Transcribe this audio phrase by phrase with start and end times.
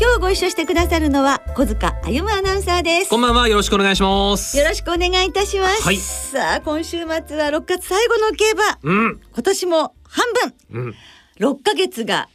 [0.00, 3.10] 今日ご一緒してくださるのは小塚歩アナウンサーです。
[3.10, 3.48] こんばんは。
[3.48, 4.56] よろしくお願いします。
[4.56, 5.96] よろしくお願いいたします、はい。
[5.98, 7.18] さあ今週末は
[7.50, 8.78] 6月最後の競馬。
[8.82, 9.20] うん。
[9.30, 10.24] 今年も半
[10.70, 10.84] 分。
[10.84, 10.94] うん。
[11.38, 12.30] 6ヶ月が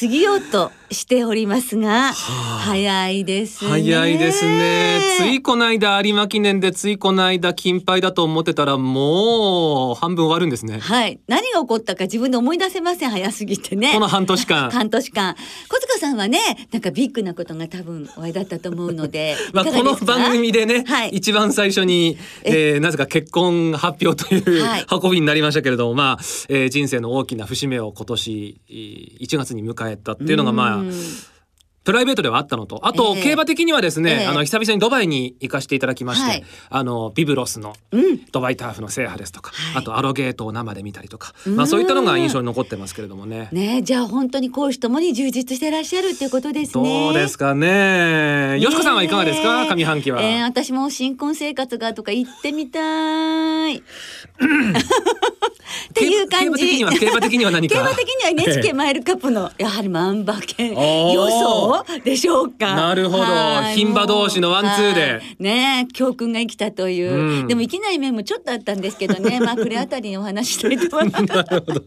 [0.00, 2.12] 過ぎようとしておりますが、あ。
[2.12, 3.70] 早いですね。
[3.70, 5.00] 早いですね。
[5.18, 10.80] ついこの間有馬記念でついこの間金杯だと思ってたらもう半分終わるんですね。
[10.80, 11.20] はい。
[11.28, 13.10] 何が起こったか自分で思い出せません。
[13.10, 13.92] 早すぎてね。
[13.94, 14.70] この半年間。
[14.70, 15.36] 半年間。
[15.68, 16.38] 小塚さんはね
[16.72, 21.10] なんかビッグなことが多分お会いだったと思うので まあ、この番組でね、はい。
[21.10, 22.78] 一番最初に、え？
[22.78, 24.86] ーなぜか結婚発表という、はい。
[24.90, 30.79] 運びになりましたけれども、まあえー人生の大きな節目を今年えー1月に迎えたっていうのがまあうん
[31.82, 43.48] プライベートではあったのとあと、ええ競馬的にはですね、ええあの久々にドバイに行かせていただきまして、はいあのビブロスのうんドバイターフの制覇ですとか、はいあとアロゲートを生で見たりとか、うんまあ、そういったのが印象に残ってますけれどもね。
[43.50, 47.10] ねじゃあ本当に講師ともに充実してらっしゃるっていうことですどね。
[47.10, 48.58] うですかね。
[48.60, 50.22] よしこさんはいかがですか、上半期は。
[50.22, 53.69] えー私も新婚生活がとか行ってみたい。
[56.00, 56.48] っていう感じ。
[56.48, 57.74] 競馬的には競馬的には何か？
[57.74, 60.76] 競馬的には NHK マイルカップのやはり万馬券予
[61.30, 62.74] 想でしょうか？
[62.74, 71.82] なるほどはい牝馬同士のワンツーではいねえ教訓が生きたという、うんでも生きない面もちょっとあったんですけどね まあこれあたりにお話ししたいと思います。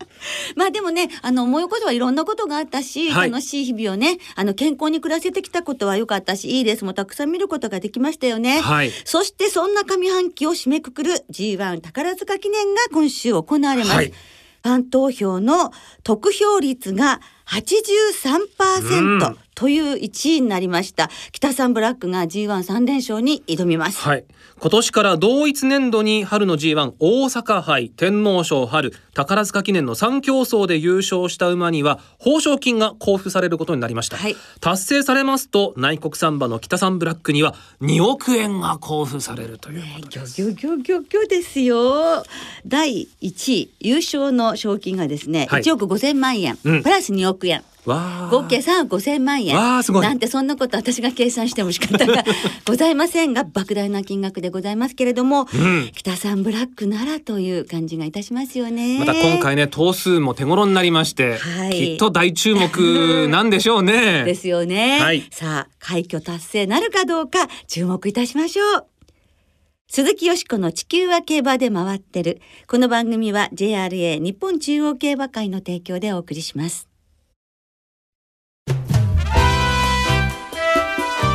[0.56, 8.60] まあでもねあの思い起こせばいろんなことがあったし、はい楽しい日々をねあの健康に暮らせてきたことは良かったしいいレースもたくさん見ることができましたよね。
[8.60, 8.92] はい。
[9.06, 13.92] そしてそんな上半期を締めくくる G1 宝塚記念が今週行われます。
[13.92, 15.72] はいファン投票の
[16.04, 21.10] 得票率が83%という1位になりました。
[21.32, 24.00] 北さんブラックが G13 連勝に挑みます。
[24.00, 24.26] はい。
[24.60, 42.24] 今年から同一年度に春の G1 大阪杯天皇賞春宝塚記念の3競争で優勝した馬には報奨金が交付されることになりました、はい達成されますと内国産馬の北三ブラックには2億円が交付されるということです、ギョギョギョギョですよ。
[42.66, 47.64] 第1位優勝の賞金がですね、はい1億5000万円、うんプラス2億円。
[47.86, 52.24] 合計3億5000万円なんてそんなこと私が計算しても仕方が
[52.66, 59.00] ございませんが莫大な金額でございますけれども、うん北さんブラックならという感じがいたしますよね。
[59.00, 65.00] また今回ね頭数も手頃になりまして、はいきっと大注目なんでしょうね ですよね。
[65.00, 68.86] はいさあ快挙達成なるかどうか注目いたしましょう。
[69.90, 72.42] 鈴木よしこの地球は競馬で回ってる。
[72.68, 76.93] この番組は JRA 日本中央競馬会の提供でお送りします。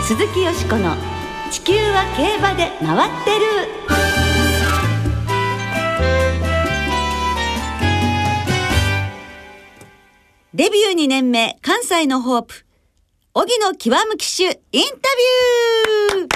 [0.08, 0.96] 鈴木よしこの
[1.50, 3.44] 地球は競馬で回ってる。
[10.54, 12.64] デビュー2年目関西のホープ。
[13.34, 14.56] 荻野極む騎手インタ
[16.16, 16.28] ビュー。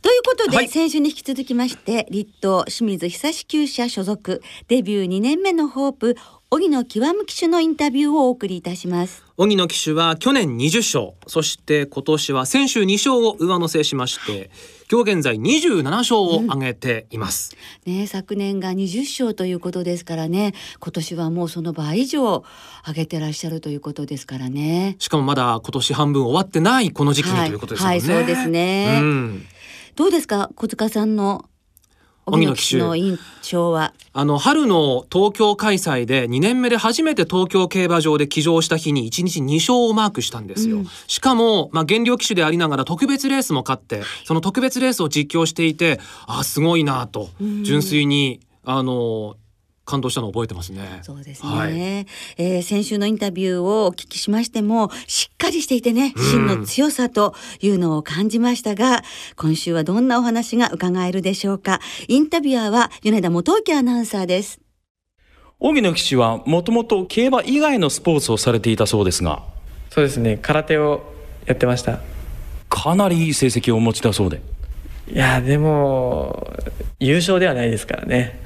[0.00, 0.68] ということで、はい。
[0.68, 6.16] 先週に引き続きまして立東清水久志厩舎所属デビュー2年目のホープ
[6.52, 9.22] 荻野極む騎手のインタビューをお送りいたします。
[9.36, 11.12] 荻野騎手は去年20勝。
[11.28, 14.50] そして今年は先週2勝を上乗せしまして
[14.90, 17.54] 今日現在27勝を挙げています、
[17.86, 20.54] ね、昨年が20勝ということですからね。
[20.80, 22.44] 今年はもうその倍以上
[22.84, 24.96] 上げてらっしゃるということですからね。
[24.98, 28.98] しかもまだ今年半分終わってないこの時期にはいということですよね、はいそうですね。
[29.00, 29.46] うん。
[29.94, 31.44] どうですか小塚さんの
[32.30, 33.92] 荻野騎手の印象は？
[34.12, 40.86] あの春の東京開催で2年目で初めて東京競馬場で騎乗した日に1日2勝をマークしたんですよ、うん。
[41.06, 47.30] しかも、まあ、減量騎手でありながら特別レースも勝ってその特別レースを実況していてあすごいなと。
[47.40, 47.64] うん。
[47.64, 49.36] 純粋にあの
[49.90, 51.00] 感動したのを覚えてますね。
[51.02, 51.78] そうですね、はい。
[51.78, 56.24] えー先週のインタビューをお聞きしましてもしっかりしていてねうん。
[56.24, 59.02] 芯の強さというのを感じましたが、
[59.36, 61.80] 今週はどんなお話が伺えるでしょうか。
[62.08, 64.60] インタビュアーは米田元樹アナウンサーです。
[65.58, 69.42] 荻野騎手はもともと競馬以外のスポーツをされていたそうですが。
[69.90, 70.38] そうですね。
[70.40, 71.02] 空手を
[71.46, 72.00] やってました。
[72.68, 74.40] かなりいい成績をお持ちだそうで。
[75.12, 76.46] いやでも
[77.00, 78.40] 優勝ではないですからね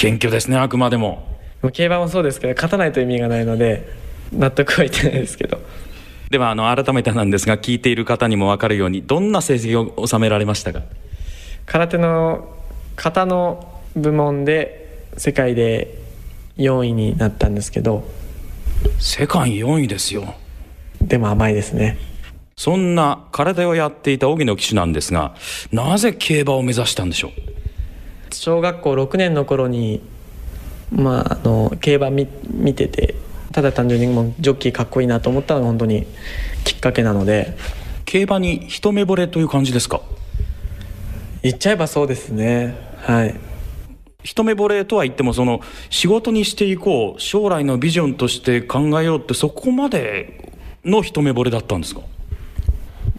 [0.00, 1.28] 謙虚ですねあくまでも。
[1.74, 3.86] 競馬もそうですけど勝たないと意味がないので
[4.32, 5.60] 納得はいってないですけど。
[6.30, 10.80] ではあの改めてなんですが聞いている方にも分かるようにどんな成績を収められましたか？
[11.66, 12.48] 空手の
[12.96, 15.98] 型の部門で世界で
[16.56, 18.08] 4位になったんですけど。
[18.98, 20.34] 世界4位ですよ。
[21.02, 21.98] でも甘いですね。
[22.56, 25.34] そんな空手をやっていた荻野騎手なんですが
[25.72, 27.32] なぜ競馬を目指したんでしょう？
[28.32, 30.00] 小学校6年の頃に
[30.90, 33.14] まああの競馬見見てて
[33.52, 36.06] ただ単純にもうジョッキーかっこいいなと思ったのが本当に
[36.64, 37.56] きっかけなので。
[38.06, 40.00] 競馬に一目惚れという感じですか？
[41.44, 42.74] 言っちゃえばそうですね。
[42.96, 43.36] はい。
[44.24, 45.60] 一目惚れとは言ってもその
[45.90, 50.50] 仕事にしていこう将来のビジョンとして考えようってそこまで
[50.84, 52.00] の一目惚れだったんですか？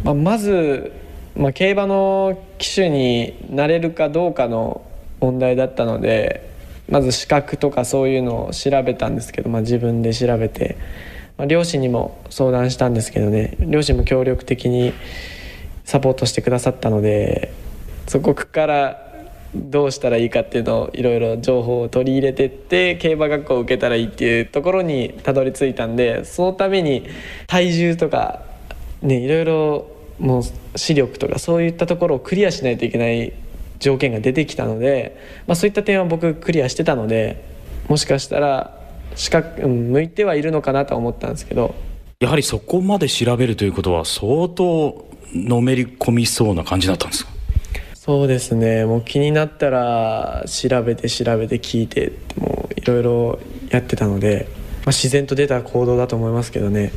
[0.03, 0.91] まあ、まず、
[1.37, 4.85] まあ、競馬の騎手になれるかどうかの
[5.21, 6.51] 問題だったので
[6.89, 10.77] まず資格とかそういうのを調べたんですけど、まあ、自分で調べて、
[11.37, 14.93] まあ、両親にも相談したんですけどね両親も協力的に
[15.85, 17.53] サポートしてくださったので
[18.07, 19.07] そこから
[19.53, 27.05] どうしたらいいかっていうのをいろいろ情報を取り入れてって競馬学校を受けたらいいっていうところにたどり着いたんでそのために
[27.47, 28.43] 体重とか
[29.01, 29.87] ねいろいろ
[30.19, 33.33] もう視力とかそういったところをクリアしないといけない
[33.81, 35.17] 条件が出てきたので、
[35.47, 37.43] まあ、そういった点は僕クリアしてたので
[37.89, 38.79] もしかしたら
[39.15, 41.75] 資格、うん、向いてはいるのかなとは思ったんですけど。
[42.21, 47.31] やはりそこまで調べるということは相当のめり込みそうな感じだったんですか？
[47.95, 48.85] そうですね。
[48.85, 53.39] もう気になったら調べて調べて聞いてもういろいろ
[53.69, 56.91] やってたので、まあ、自然と出た行動だと思いますけどね。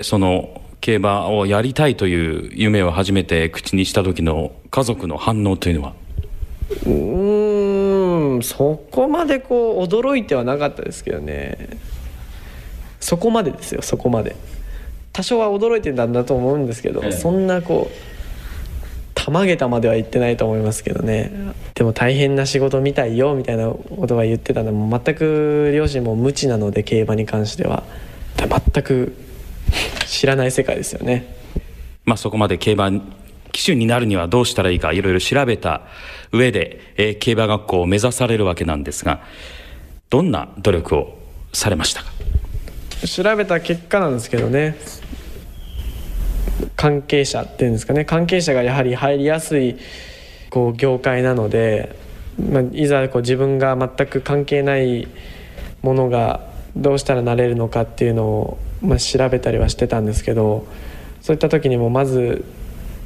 [0.00, 5.94] その競馬をやりたいという夢を初めて口にした時の家族の反応というのは？
[6.70, 11.78] うーんそこまでこう驚いてはなかったですけどね。
[13.00, 14.36] そこまでですよそこまで。
[15.12, 17.12] 多少は驚いてたんだと思うんですけど、ええ。
[17.12, 17.94] そんなこう
[19.14, 21.30] たまげたまでは言ってないと思いますけどね。
[21.74, 27.84] でも大変な仕事みたいよみたいなことは言ってたのも全く両親も無知なので競馬に関しては。
[28.36, 29.14] で全く
[30.06, 31.36] 知らない世界ですよね。
[32.04, 32.90] まあそこまで競馬
[33.52, 35.82] 騎手になるにはどうしたらいいかいろいろ調べた
[36.32, 39.22] 上で、えー競馬学校を目指されるわけなんですが
[40.10, 41.18] どんな努力を
[41.52, 42.10] されましたか？
[43.06, 44.76] 調べた結果なんですけどね
[46.76, 49.76] 関係者っていうんですかね関係者がやはり入りやすい
[50.50, 51.96] こう業界なので、
[52.38, 55.08] まあ、いざこう自分が全く関係ない
[55.82, 60.66] ものがどうしたらなれるのかっていうのを、まあ、調べたりはしてたんですけど
[61.20, 62.44] そういった時にもまず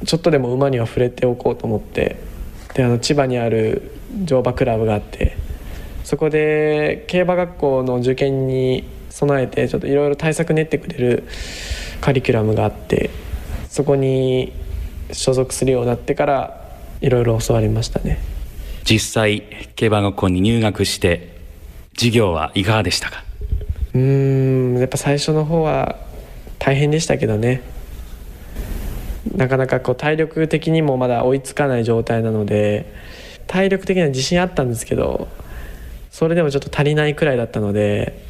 [0.05, 2.17] ちょっとでも馬には触れておこうと思って
[2.75, 3.91] であの千葉にある
[4.23, 5.35] 乗馬クラブがあって
[6.03, 11.23] そこで競馬学校の受験に備えてちょっといろいろ対策練ってくれる
[12.01, 13.09] カリキュラムがあって
[13.69, 14.53] そこに
[15.11, 18.19] 所属するようになってからいろいろ教わりましたね。
[18.83, 19.43] 実際
[19.75, 21.35] 競馬学校に入学して
[21.95, 23.23] 授業はいかがでしたか？
[23.93, 24.01] うー
[24.75, 25.97] んやっぱ最初の方は
[26.59, 27.61] 大変でしたけどね
[29.35, 32.91] なかなかこう体力的にもまだ追いつかない状態なので
[33.47, 35.27] 体力的には自信あったんですけど
[36.11, 38.23] それでもちょっと足りないくらいだったので、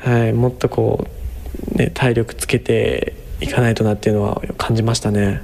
[0.00, 1.06] はい、もっとこ
[1.74, 5.42] う、ね、体力つけていかないとなっていうのは感じましたね。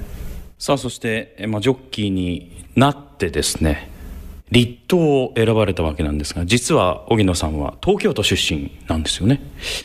[0.57, 3.89] さあそして、まあ、ジョッキーになってですね
[4.51, 9.41] 立東を選ばれたわけなんですが実は荻野さんは東京都出身なんですよね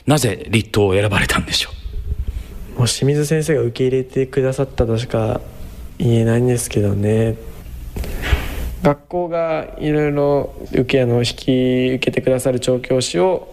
[0.06, 1.83] なぜ立東を選ばれたんでしょう？
[2.84, 5.40] もう清水先生が受け入れてくださったとしか
[5.96, 7.36] 言えないんですけどね。
[8.82, 13.48] 学校がいろいろ受けあの引き受けてくださる調教師を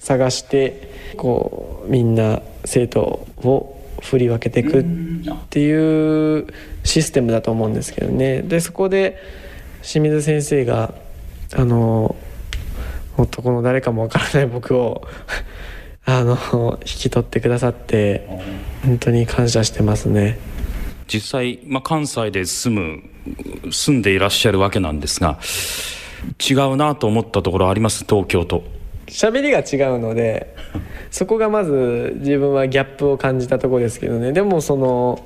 [0.00, 4.84] 探してこうみんな生徒を振り分けていくっ
[5.50, 6.46] ていう
[6.82, 8.40] システムだと思うんですけどね。
[8.40, 9.18] でそこで
[9.82, 10.94] 清水先生が
[11.54, 12.16] あの
[13.18, 15.06] もっとこの誰かもわからない僕を
[16.04, 18.26] あの引き取ってくださって
[18.84, 20.38] 本当に感謝してますね。
[21.06, 25.38] 実際、まあ、関西で住む住んでいらっしゃるわけなんですが
[26.48, 28.04] 違うなと思ったところあります？
[28.08, 28.62] 東京と。
[29.08, 30.54] 喋りが違うので
[31.10, 34.32] そこがまず自分はギャップを感じたところですけどね。
[34.32, 35.20] でもその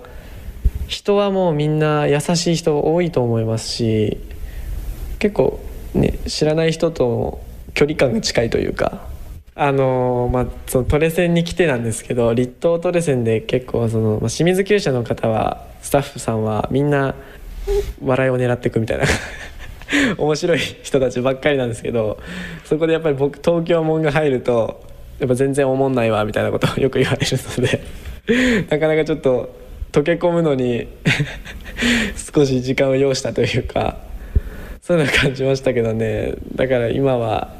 [0.88, 4.18] 人はもうみんな優しい人多いと思いますし
[5.18, 5.60] 結構
[5.94, 7.38] ね知らない人との
[7.74, 9.00] 距離感が近いというか
[9.58, 17.14] あのまあそのトレセンに来てなんですけど立東トレセンで結構その、ま、清水厩舎の方はスタッフさんはみんな
[18.04, 19.04] 笑いを狙っていくみたいな。
[20.18, 22.18] 面白い人たちばっかりなんですけど
[22.64, 24.82] そこでやっぱり僕東京門が入ると
[25.20, 29.54] やっぱ全然おもんないわみたいなことを よく言われるので なかなかちょっと
[29.92, 30.88] 溶け込むのに
[32.34, 33.98] 少し時間を要したというか
[34.82, 36.34] そういうのを感じましたけどね。
[36.54, 37.54] だから今は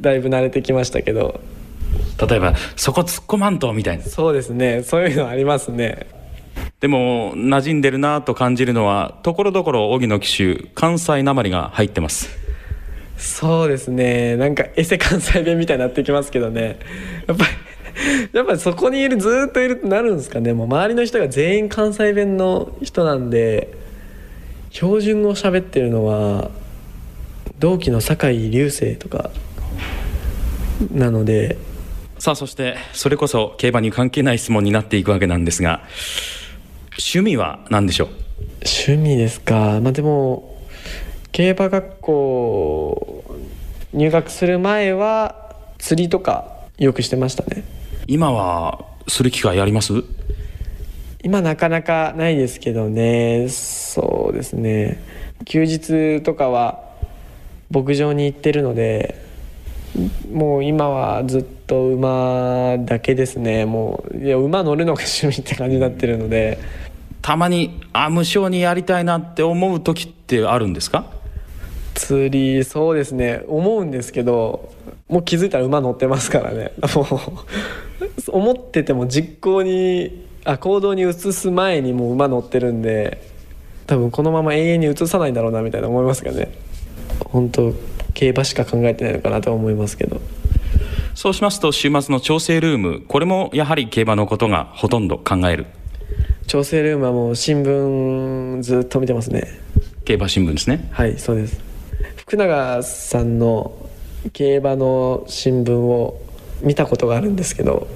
[0.00, 1.40] だいぶ慣れてきましたけど。
[2.28, 4.04] 例えばそこ突っ込まんとみたいな。
[4.04, 4.82] そうですね。
[4.82, 6.06] そういうのありますね。
[6.80, 12.28] でも馴染んでるなと感じるのはところどころ荻野騎手関西なまりが入ってます。
[13.16, 14.36] そうですね。
[14.36, 16.78] なんかエセ関西弁みたいになってきますけどね。
[17.26, 17.50] やっぱり
[18.32, 20.52] やっぱりそこにいるずっといるとなるんですかね。
[20.52, 23.72] もう周りの人が全員関西弁の人なんで
[24.70, 26.50] 標準語を喋ってるのは
[27.58, 29.30] 同期の酒井流星とか
[30.92, 31.58] なので。
[32.18, 35.80] さあそしてそれこそ競馬に関係ない質問になっていくわけなんですが
[36.90, 38.08] 趣味は何でしょう？
[38.62, 39.80] 趣味ですか。
[39.80, 40.62] まあでも
[41.32, 43.24] 競馬学校
[43.94, 47.64] 入学する前は釣りとかよくしてましたね。
[48.06, 50.04] 今はする機会あります？
[51.22, 53.48] 今なかなかないですけどね。
[53.48, 55.02] そうですね。
[55.46, 56.84] 休日とかは
[57.70, 59.29] 牧場に行ってるので
[60.32, 63.64] もう今はずっと馬だけですね。
[63.64, 66.58] もういや馬乗るのが趣味って感じになってるので。
[67.22, 71.04] たまにあ無償にやりたいなって思う時ってあるんですか？
[71.94, 73.42] 釣りそうですね。
[73.46, 74.72] 思うんですけど
[75.06, 76.72] もう気づいたら馬乗ってますからね。
[76.94, 77.06] もう
[78.32, 83.20] 思ってても実行にあ行動に移す前にもう馬乗ってるんで
[83.86, 86.48] 多分このまま永遠に移さないんだろうなみたいな思いますけどね。
[87.26, 87.70] 本当
[88.14, 90.20] 競馬しか考えてないのかなとは思いますけど。
[91.14, 95.66] そうしますと週末の調整ルームこれもやはり競馬のことがほとんど考える。
[96.46, 99.46] 調整ルームはもう新聞ずっと見てますね。
[100.04, 100.88] 競馬新聞ですね。
[100.92, 101.60] はいそうです。
[102.16, 103.72] 福永さんの
[104.32, 106.20] 競馬の新聞を
[106.62, 107.88] 見たことがあるんですけど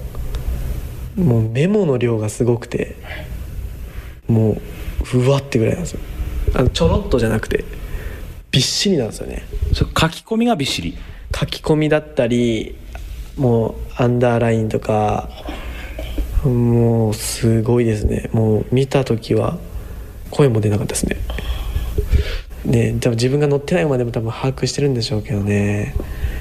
[1.15, 2.95] もうメモの量がすごくて
[4.27, 4.57] も
[5.13, 5.99] ううわってぐらいなんですよ。
[6.55, 7.63] あのちょろっとじゃなくて
[8.55, 9.43] びっしりなんですよね。
[9.73, 10.97] 書き込みがびっしり。
[11.37, 12.77] 書き込みだったり
[13.35, 15.29] もうアンダーラインとか
[16.45, 18.29] もうすごいですね。
[18.31, 19.57] もう見た時は
[20.31, 21.17] 声も出なかったですね。
[22.63, 25.93] ね多分自分が乗ってない馬でも多分把握してるんでしょうけどね。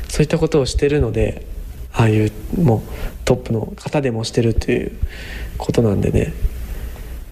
[0.09, 1.45] そういったことをしてるので
[1.93, 2.81] ああいうもう
[3.25, 4.93] トップの方でもしてるという
[5.59, 6.33] ことなんでね。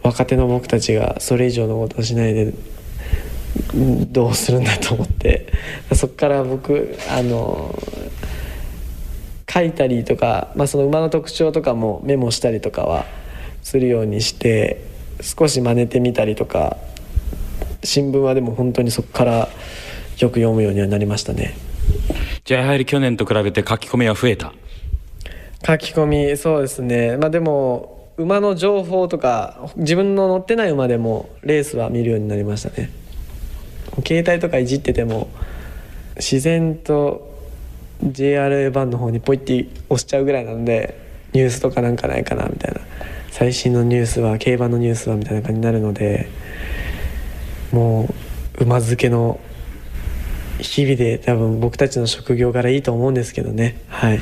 [0.03, 2.55] 若手の僕たちがそれ以上のことをしないでん
[3.75, 5.53] どうするんだと思って。
[5.95, 7.79] そこから僕あの
[9.53, 13.05] 書いたりとか、まあ、その馬の特徴とかもメモしたりとかは
[13.63, 14.83] するようにして
[15.21, 16.79] 少し真似てみたりとか
[17.85, 19.49] 新聞はでも本当にそこから
[20.19, 21.55] よく読むようにはなりましたね。
[22.45, 24.53] じゃあやはり去年と比べて書き込みは増えた？
[25.67, 27.17] 書き込みそうですね。
[27.19, 32.91] まあでも馬の情報とか自分の乗ってない馬でもレースは見るようになりましたね
[34.07, 35.29] 携帯とかいじってても
[36.17, 37.31] 自然と
[38.05, 40.99] JRA 版の方にポイって押しちゃうぐらいなので
[41.33, 42.81] ニュースとかなんかないかなみたいな。
[43.31, 46.29] 最新のニュースは競馬のニュースはみたいな感じになるので
[47.73, 48.15] も
[48.59, 49.41] う馬漬けの
[50.61, 53.81] 日々で多分僕たちの職業柄いいと思うんですけどね。
[53.89, 54.21] はい。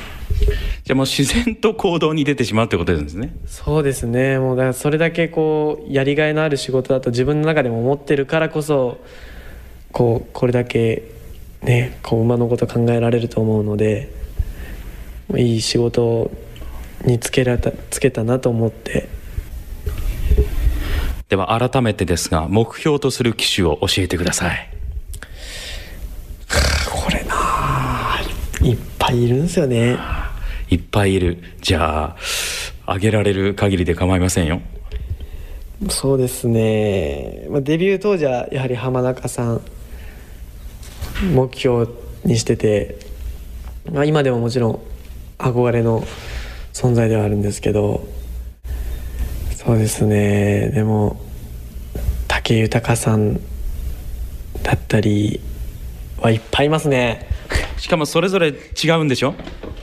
[0.85, 3.35] じゃあもう自然と行動に出てしまうってことですね。
[3.47, 4.39] そうですね。
[4.39, 8.99] もうだからそれだけこうやりがいのある仕事だと自分の中でも思ってるからこそ
[9.93, 11.03] こうこれだけ
[11.63, 14.11] ねこう馬のこと考えられると思うので
[15.37, 16.31] いい仕事
[17.05, 19.09] につけられたつけたなと思って。
[21.29, 24.69] では改めてですが目標とする機種を教えてください。
[26.93, 28.21] これなあ
[28.61, 29.97] いっぱいいるんですよね。
[30.71, 31.39] いっぱいいる。
[31.61, 34.61] じゃああげられる限りで構いませんよ。
[35.89, 39.63] そうですね、まあ、デビュー当時はやはり浜中さん
[41.23, 41.87] 目標
[42.25, 42.99] にしてて、
[43.93, 44.81] まあ、今でももちろん
[45.39, 46.05] 憧れの
[46.73, 48.07] 存在ではあるんですけど
[49.57, 50.71] そうですね。
[50.71, 51.21] でも
[52.29, 53.35] 武豊さん
[54.63, 55.41] だったり
[56.19, 57.29] はいっぱいいますね。
[57.77, 59.35] しかもそれぞれ違うんでしょ？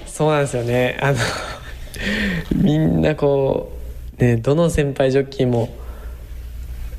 [0.05, 0.97] そうなんですよね。
[1.01, 1.17] あの
[2.55, 3.71] みんなこ
[4.19, 5.69] うねどの先輩ジョッキーも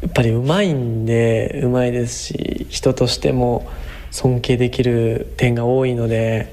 [0.02, 3.68] やっぱりうまいんでうまいですし人としても
[4.10, 6.52] 尊敬できる点が多いので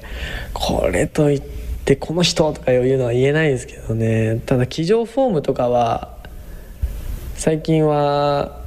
[0.52, 1.42] これといっ
[1.84, 4.40] てこの人とかいうのは言えないですけどね。
[4.46, 6.16] ただ騎乗フォームとかは
[7.34, 8.60] 最近は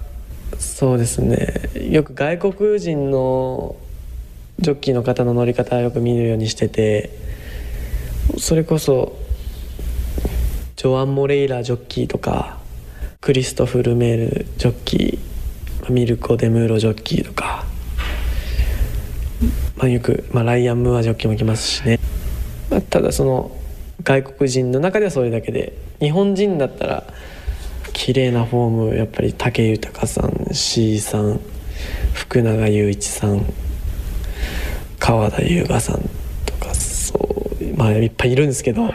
[0.58, 1.70] そうですね。
[1.90, 3.76] よく外国人の
[4.60, 7.12] ジョッキーの方の乗り方をよく見るようにしてて
[8.38, 9.18] それこそ
[10.76, 12.58] ジョアン・モレイラジョッキーとか
[13.22, 15.30] クリストフ・ルメールジョッキー
[15.92, 17.66] ミルコ・デムーロジョッキーとか、
[19.78, 22.00] まあ、よく、まあ、ライアン・ムーアジョッキーも来ますしね、
[22.70, 23.52] まあ、ただその
[24.04, 27.04] 外国人の中ではそれだけで日本人だったら
[27.94, 31.40] 綺麗なフォームやっぱり武豊さん C さん
[32.14, 33.46] 福永雄一さん
[35.00, 36.10] 川田優雅さん
[36.46, 37.18] とかそ
[37.62, 38.94] うまあいっぱいいるんですけど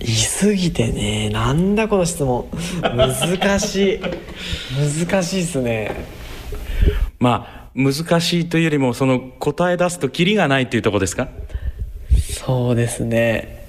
[0.00, 2.48] いすぎてねなんだこの質問。
[2.82, 4.00] 難しい。
[5.08, 5.96] 難しいっすね。
[7.18, 11.28] まあ難しいというよりもその答え出すとキリがないというところですか？
[12.44, 13.66] そうですね。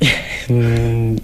[0.48, 1.16] うん。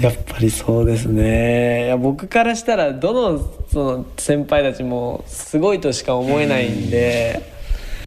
[0.00, 1.86] やっぱりそうですね。
[1.86, 7.42] いや僕からしたらどのその先輩たちもすごいとしか思えないんで。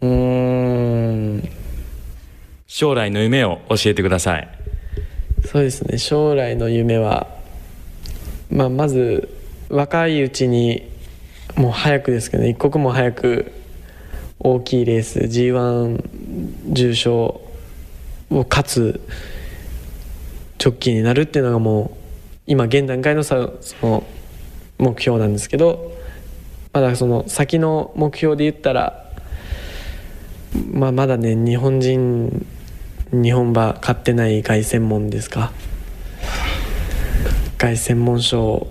[0.02, 0.10] うー
[1.40, 1.50] ん。
[2.68, 4.48] 将来の夢を教えてください。
[5.46, 5.98] そうですね。
[5.98, 7.28] 将来の夢は、
[8.50, 9.28] まあ、まず
[9.70, 10.90] 若いうちに
[11.60, 13.52] もう早くですけど、ね、一刻も早く
[14.40, 16.02] 大きいレース g 1
[16.72, 17.42] 重賞
[18.32, 19.02] を勝つ
[20.58, 21.98] ジョッキーになるっていうのがもう
[22.48, 24.04] 今現段階のさその
[24.78, 25.92] 目標なんですけど
[26.72, 29.12] まだその先の目標で言ったら、
[30.72, 32.48] まあ、まだね日本人
[33.12, 35.52] 日本馬買ってない凱旋門ですか。
[37.58, 38.68] 凱旋門賞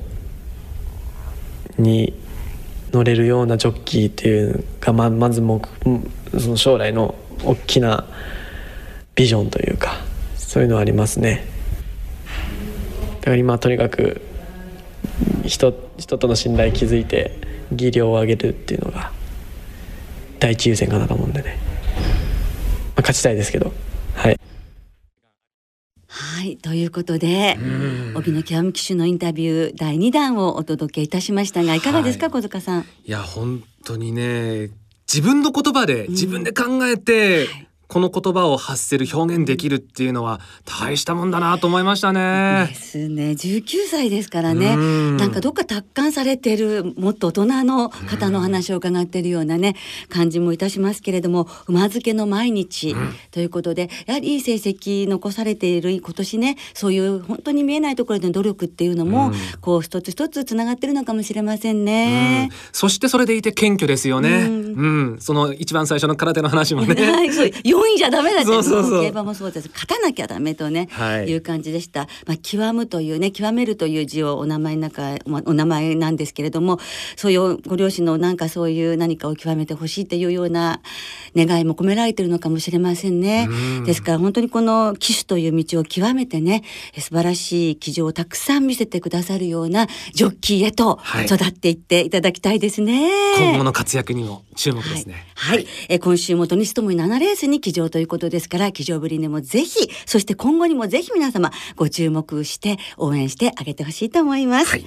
[1.77, 2.15] に
[2.93, 5.67] 乗れるようなジョッキーっていうがままず目
[6.39, 7.15] その将来の
[7.45, 8.05] 大きな
[9.15, 9.97] ビジョンというか
[10.37, 11.45] そういうのはありますね。
[13.21, 14.23] だから今とにかく
[15.45, 17.37] 人人との信頼築いて
[17.73, 19.13] 技量を上げるっていうのが
[20.41, 21.59] 第一優先かなと思うんでね、
[22.97, 23.73] まあ、勝ちたいですけど。
[24.15, 24.41] はい。
[26.21, 27.57] はいということで
[28.15, 31.81] 荻野極騎手のインタビュー第2弾をお届けいたしましたがい。
[31.81, 32.81] かがですか、はい小塚さん？
[32.83, 34.71] いや本当にね
[35.07, 37.47] 自分の言葉で自分で考えて、
[37.89, 42.71] この言葉を発せる表現できるっていうのは大したもんだなと思いましたでね。
[42.75, 49.75] すね19歳ですからねうんなんかどっか達観されてるもっと大人の方の話を伺っているようなね
[50.09, 52.95] 感じもいたしますけれども馬漬けの毎日
[53.31, 62.51] ということでやはりいい成績残されている今年ねそういう本当に見えないところでの努力っていうのも、うんこう一つ一つつながってるのかもしれませんうねん。
[62.73, 64.47] そしてそれでいて謙虚ですよね。
[64.47, 66.95] ううんん、その一番最初の空手の話もね。
[67.11, 72.09] はい、そう 4位じゃダメだってそうそうそうも競馬もそうです勝たなきゃダメとね、はいい、う感じでした。
[72.27, 76.79] まあ極むというね極めるという字をお名前の中まあお名前なんですけれども
[77.17, 80.81] そういうご両親のなんかそういう何かを極めてほしいっていうような
[81.37, 83.85] 願いも込められているのかもしれませんねうん。
[83.85, 86.63] ですから本当にこの騎手という道を極めてね
[86.95, 93.11] え素晴らしい騎乗をたくさん見せてくださるようなジョッキーへとはい育っていっていただきたいですね。
[93.39, 95.27] 今後の活躍にも注目ですね。
[95.35, 104.87] はい、はい、えー今週も土日ともに7レースに騎乗ということですから騎乗ぶりにもぜひそして今後にもぜひ皆様ご注目して応援してあげてほしいと思います、はい。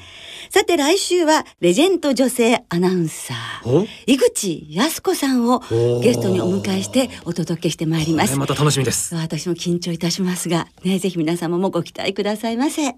[0.50, 3.86] さて来週はレジェンド女性アナウンサーお？
[4.08, 6.02] 井口康子さんをー。
[6.02, 8.36] ゲストにお迎えしてお届けしてまいります。
[8.36, 9.14] また楽しみです。
[9.16, 12.96] 私も緊張いたしますがねぜひ皆様もご期待くださいませ。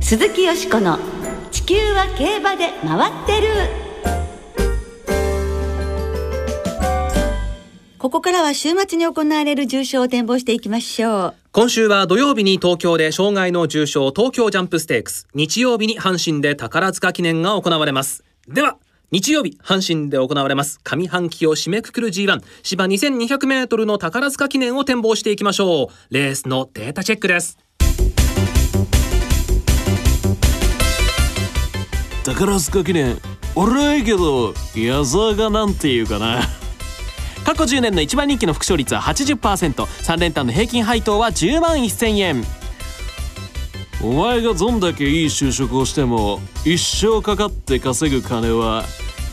[0.00, 0.98] 鈴木よしこの
[1.52, 3.89] 地球は競馬で回ってる
[8.00, 11.34] ここからは週末に行われる重賞を展望していきましょう。
[11.52, 15.28] 今週は土曜日に東京で障害の重賞東京ジャンプステークス。
[15.34, 18.24] 日曜日に阪神で宝塚記念が行われます。
[18.48, 18.78] では
[19.10, 20.80] 日曜日阪神で行われます。
[20.82, 26.14] 上半期を締めくくる G1 芝2200メートルの宝塚記念を展望していきましょう。
[26.14, 27.58] レースのデータチェックです。
[32.24, 33.18] 宝塚記念
[33.54, 36.48] 俺はいいけど矢沢がなんていうかな
[37.44, 42.44] 過去10年の一番人気の副賞率は 80%3 連単の平均配当は10万1000円。
[44.02, 48.84] お前がどんだけいい就職をしても一生かかって稼ぐ金は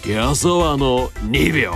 [0.05, 1.73] 矢沢の2秒。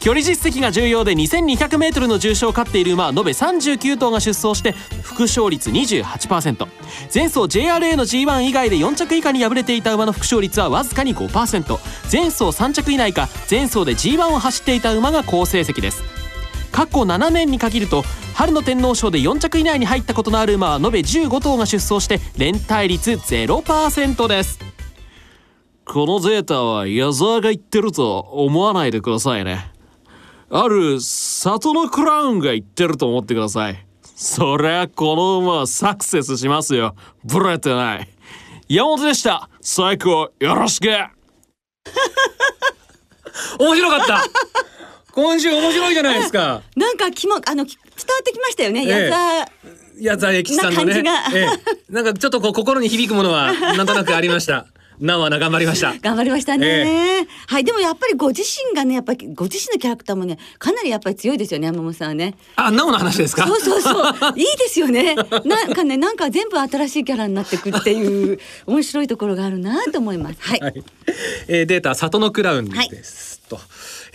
[0.00, 6.66] 距離実績が重要で 2200m の重賞を勝っている馬は延べ39頭が出走して副賞率28%
[7.12, 11.78] 前走 JRA の G1 以外で4着以下に敗れていた馬の副賞率はわずかに5%
[12.12, 16.02] 前走3着以内か前走で G1 を走っていた馬が好成績です。
[16.72, 18.04] 過去7年に限ると
[18.34, 24.58] 春の天皇賞で4着以内に入ったことのある馬は延べ15頭が出走して連帯率0%です。
[25.86, 29.75] このデータは矢沢が言ってると思わないでくださいね。
[30.50, 33.86] ある里のクラウンが言ってると思ってください。
[34.14, 36.94] そりゃこの馬はサクセスしますよ。
[37.24, 38.08] ブレてない。
[38.68, 39.48] 山本でした。
[39.60, 40.86] 最高よろしく。
[43.58, 44.24] 面白かった。
[45.12, 46.62] 今週面白いじゃないですか。
[46.76, 48.84] なんか気もあのき伝わってきましたよね。
[48.86, 48.90] ええ。
[48.90, 49.48] 矢沢。
[49.98, 50.94] 矢沢永吉さんのね。
[50.94, 51.12] な感じが。
[51.38, 51.48] え
[51.90, 51.92] え。
[51.92, 54.66] なんかちょっとこう心に響くものはなんとなくありました
[55.00, 55.94] なおはな頑張りました。
[56.00, 62.34] 頑張りましたね、えはいでもやっぱりご自身がねやっぱりご自身のキャラクターもねかなりやっぱり強いですよね山本さんはね。
[62.56, 63.46] あなおの話ですか？
[63.46, 64.14] そうそうそう。
[64.36, 65.14] いいですよね。
[65.44, 70.36] なんかねなんか全部新しいキャラになってくっていう面白いところがあるなと思います。
[70.40, 70.84] はい、はい、
[71.48, 73.60] えーデータ里のクラウンです、と、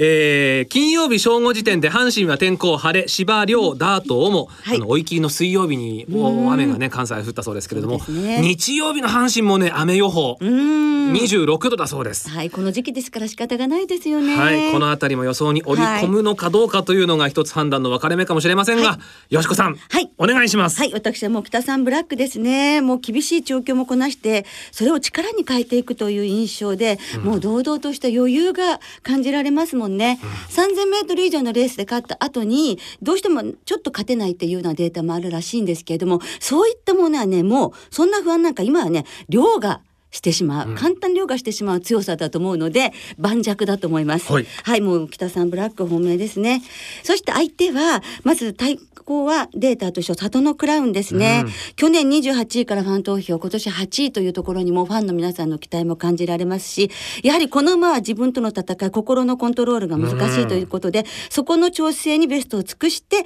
[0.04, 4.78] えー金曜日正午時点で阪神は天候晴れ芝涼ダートをも、はい。
[4.78, 8.42] あの追い切りの水曜日にもう雨がね関西降ったそうですけれども、ね。
[8.42, 12.30] 日曜日の阪神もね雨予報うーん26度だそうです。
[12.30, 14.36] はいこの時期ですから仕方がないですよね。
[14.36, 18.98] はい、このあたりも予想に織り込むのかどうかというのが一つ判断の分かれ目かもしれませんが、
[19.30, 20.10] よしこさん、はい。
[20.18, 20.80] お願いします。
[20.80, 22.82] はい、私はもう北さんブラックですね。
[22.82, 30.20] もう厳しい状況もこなして、それを力に変えていくという印象で、もう堂々とした余裕が感じられますもんね。
[30.50, 44.32] 3000メートル以上のレースで勝った後に、どうしてもちょっと勝てないっていうようなデータもあるらしいんですけれども、そういったものはね、もうそんな不安なんか今はね、量がしてしまう、簡単に凌駕してしまう強さだと思うので盤石だと思います。
[44.32, 44.42] は
[44.76, 46.62] いもう北さんブラック本命ですね。
[47.04, 56.92] そして相手はまず対抗はデータとして里のクラウンですね、去年28位からファン投票今年8位というところにもファンの皆さんの期待も感じられますし
[57.24, 63.22] やはりこの馬は自分との戦い心のコントロールが難しいということで、そこの調整にベストを尽くしてい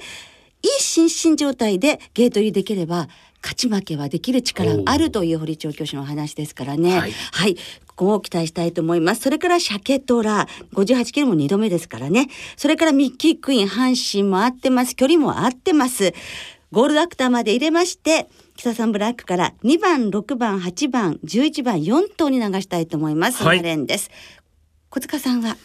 [0.68, 3.08] い心身状態でゲート入りできれば
[3.42, 6.98] 勝ち負けはできる力があるという堀調教師の話ですからね。
[6.98, 7.12] はい。
[7.12, 7.56] はい、
[7.96, 9.22] ここを期待したいと思います。
[9.22, 12.28] それからシャケトラ、58キロも2度目ですからね。
[12.56, 14.94] それからミッキークイーン、阪神も合ってます。
[14.94, 16.12] 距離も合ってます。
[16.72, 23.42] ゴールドアクターまで入れまして、北さんブラックから2番、6番、8番、11番、4頭に流したいと思います。
[23.42, 24.10] はい7連です。
[24.90, 25.56] 小塚さんは、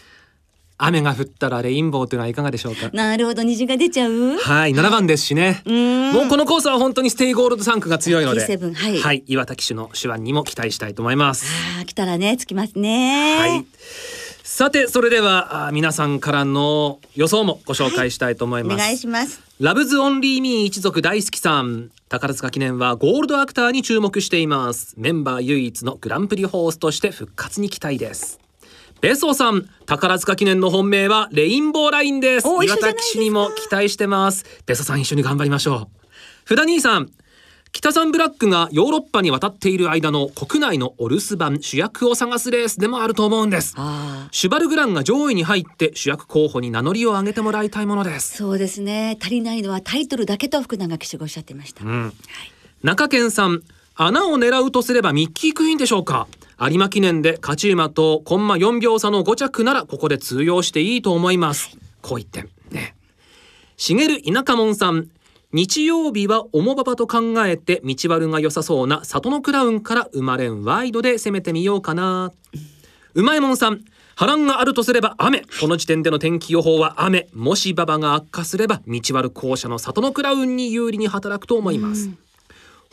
[0.83, 2.89] 雨が降ったらレインボーというのはいかがでしょうか？
[2.93, 4.37] なるほど、虹が出ちゃう？
[4.37, 5.63] はい、7番ですしね。
[5.67, 11.45] んもうこのコースは本当にステイゴールド産駒が強いので、T7 はい岩田騎手の手腕にも期待したいと思います。
[11.77, 13.37] ああ、来たらね、つきますね。
[13.37, 13.65] はい。
[14.43, 18.77] さて、それではあ皆さんからの予想もご紹介したいと思います。
[18.77, 19.41] 願いします。
[19.59, 21.91] ラブズオンリーミー一族大好きさん。
[22.09, 24.95] 宝塚記念はゴールドアクターに注目しています。
[24.97, 28.41] メンバー唯一のグランプリホースとして復活に期待です。
[29.01, 32.47] ベソさん、宝塚記念の本命はレインボーラインです。
[32.47, 34.45] 岩田騎手にも期待してます。
[34.67, 36.07] ベソさん一緒に頑張りましょう。
[36.45, 37.09] ふだ兄さん、
[37.71, 43.75] 北さんブラックがヨーロッパに渡っている間の国内のお留守番主役を探すレースでもあると思うんです。
[44.31, 48.37] シュバルグランが上位に入って主役候補に名乗りを上げてもらいたいものです。
[48.37, 49.17] そうですね。
[49.19, 51.83] 足りないのはタイトルだけと福永騎手がおっしゃってました。
[51.83, 52.13] うん
[52.83, 53.63] 中堅さん
[53.95, 56.27] 穴を狙うとすればミッキークイーンでしょうか。
[56.59, 62.95] 有馬記念で勝ち馬とコンマ4秒差の5着ならここで通用していいと思います、こう一点ね。
[63.77, 65.09] しげる田舎門さん。
[65.53, 72.31] 日曜日は重馬場と考えて道悪が良さそうな里のクラウンから生まれんワイドで攻めてみようかな。
[73.15, 73.81] うまいもんさん。
[74.15, 75.43] 波乱があるとすれば雨。
[75.59, 77.27] この時点での天気予報は雨。
[77.33, 82.11] もし馬場が悪化すれば道悪校舎の里のクラウンに有利に働くと思います、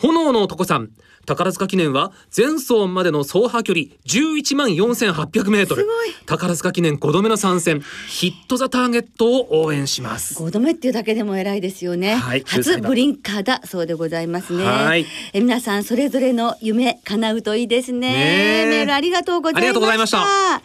[0.00, 0.90] 炎の男さん。
[1.26, 5.86] 宝塚記念は前走までの走破距離11万4800メートル。
[6.24, 7.82] 宝塚記念5度目の参戦。
[8.08, 10.42] ヒットザターゲットを応援します。
[10.42, 12.14] 5度目っていうだけでも偉いですよね。
[12.14, 12.44] はい。
[12.46, 14.64] 初ブリンカーだそうでございますね。
[14.64, 15.04] はい。
[15.32, 18.66] え皆さんそれぞれの夢叶うといいですね。
[18.70, 20.62] メールありがとうございました。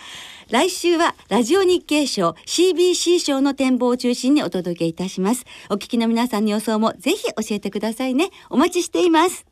[0.53, 5.45] 来週はラジオ日経賞 CBC 賞の展望を中心にお届けいたします。
[5.71, 8.29] お聞きの皆さんの予想もぜひ教えてくださいね。
[8.51, 9.47] お待ちしています。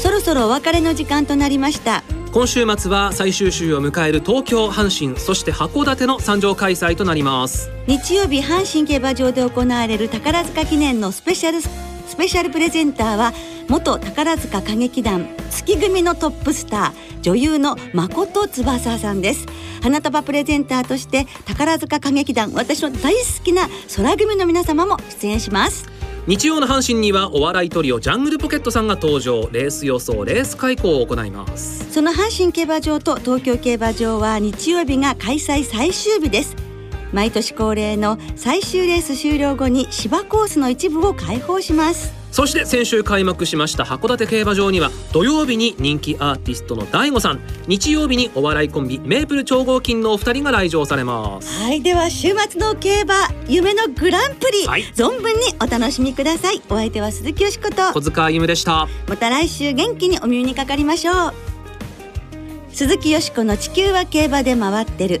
[0.00, 2.02] そろそろお別れの時間となりました。
[2.32, 7.70] 今週末は最終週を迎える東京阪神そして函館の参上開催となります。
[7.86, 11.68] 日曜日阪神競馬場で行われる宝塚記念のスペシャルス
[12.16, 13.32] ペシャルプレゼンターは
[13.68, 19.46] 元宝塚歌劇団月組のトップスター女優の誠翼さんです。
[19.82, 25.95] 花束プレゼンターとして宝塚歌劇団私の大好きな空組の皆様も出演します。
[26.26, 29.48] 日曜の阪神にはお笑いトリオジャングルポケットさんが登場。
[29.52, 31.88] レース予想レース開講を行います。
[31.92, 36.65] その阪神競馬場と東京競馬場は日曜日が開催最終日です。
[37.12, 42.14] 毎年恒例の最終レース終了後に芝コースの一部を開放します。
[42.32, 47.40] そして先週開幕しました函館競馬場には土曜日に人気アーティストの DAIGO さん。
[47.66, 51.62] 日曜日にお笑いコンビメープル超合金のお二人が来場されます。
[51.62, 53.14] はいでは週末の競馬
[53.48, 54.82] 夢のグランプリ、はい。
[54.94, 56.60] 存分にお楽しみください。
[56.68, 57.92] お相手は鈴木よしこと。
[57.94, 58.86] 小塚歩でした。
[59.08, 61.34] また来週元気にお耳にかかりましょう。
[62.70, 65.20] 鈴木よしこの地球は競馬で回ってる